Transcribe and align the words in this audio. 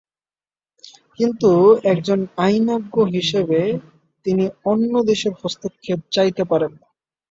কিন্তু 1.19 1.51
একজন 1.91 2.19
আইনজ্ঞ 2.39 2.95
হিসেবে 3.15 3.59
তিনি 4.25 4.43
অন্য 4.65 4.93
দেশের 5.09 5.33
হস্তক্ষেপ 5.41 5.99
চাইতে 6.11 6.43
পারেন 6.51 6.71
না। 6.75 6.87